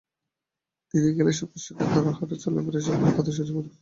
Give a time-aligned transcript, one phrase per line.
[0.93, 3.69] দিনে খেলে সমস্যা নেই, কারণ হাঁটা-চলাফেরায় থাকলে খাদ্য সহজে পরিপাক হয়।